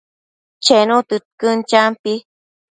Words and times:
Chenu 0.65 0.97
tëdquën, 1.09 1.59
champi 1.69 2.13